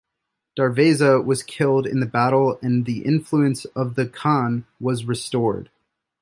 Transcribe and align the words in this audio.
Darveza 0.57 1.23
was 1.23 1.43
killed 1.43 1.85
in 1.85 1.99
the 1.99 2.07
battle 2.07 2.57
and 2.63 2.87
the 2.87 3.05
influence 3.05 3.65
of 3.75 3.93
the 3.93 4.07
Khan 4.07 4.65
was 4.79 5.05
restored. 5.05 5.69